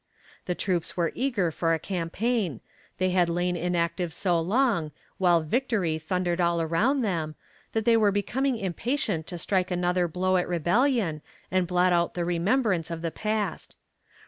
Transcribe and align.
The 0.47 0.55
troops 0.55 0.97
were 0.97 1.11
eager 1.13 1.51
for 1.51 1.75
a 1.75 1.77
campaign; 1.77 2.61
they 2.97 3.11
had 3.11 3.29
lain 3.29 3.55
inactive 3.55 4.11
so 4.15 4.39
long, 4.39 4.91
while 5.19 5.41
"victory" 5.41 5.99
thundered 5.99 6.41
all 6.41 6.59
around 6.59 7.01
them, 7.01 7.35
that 7.73 7.85
they 7.85 7.95
were 7.95 8.11
becoming 8.11 8.57
impatient 8.57 9.27
to 9.27 9.37
strike 9.37 9.69
another 9.69 10.07
blow 10.07 10.37
at 10.37 10.47
rebellion, 10.49 11.21
and 11.51 11.67
blot 11.67 11.93
out 11.93 12.15
the 12.15 12.25
remembrance 12.25 12.89
of 12.89 13.03
the 13.03 13.11
past. 13.11 13.77